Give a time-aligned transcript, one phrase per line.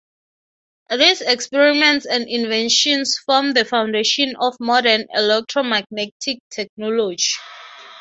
[0.89, 7.33] These experiments and inventions formed the foundation of modern electromagnetic technology.